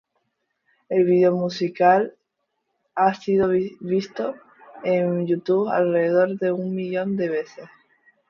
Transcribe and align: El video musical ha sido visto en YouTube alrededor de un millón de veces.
El 0.89 1.03
video 1.03 1.31
musical 1.37 2.15
ha 2.95 3.13
sido 3.13 3.49
visto 3.81 4.33
en 4.83 5.27
YouTube 5.27 5.69
alrededor 5.69 6.39
de 6.39 6.51
un 6.51 6.73
millón 6.73 7.15
de 7.17 7.29
veces. 7.29 7.69